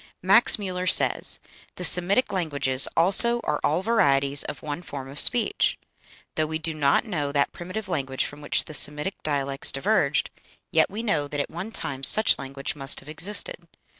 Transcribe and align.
Max 0.23 0.55
Müller 0.55 0.89
says: 0.89 1.39
"The 1.75 1.83
Semitic 1.83 2.31
languages 2.33 2.87
also 2.97 3.39
are 3.43 3.59
all 3.63 3.83
varieties 3.83 4.41
of 4.45 4.63
one 4.63 4.81
form 4.81 5.07
of 5.09 5.19
speech. 5.19 5.77
Though 6.33 6.47
we 6.47 6.57
do 6.57 6.73
not 6.73 7.05
know 7.05 7.31
that 7.31 7.51
primitive 7.51 7.87
language 7.87 8.25
from 8.25 8.41
which 8.41 8.65
the 8.65 8.73
Semitic 8.73 9.21
dialects 9.21 9.71
diverged, 9.71 10.31
yet 10.71 10.89
we 10.89 11.03
know 11.03 11.27
that 11.27 11.39
at 11.39 11.51
one 11.51 11.71
time 11.71 12.01
such 12.01 12.39
language 12.39 12.75
must 12.75 12.99
have 12.99 13.09
existed.... 13.09 13.67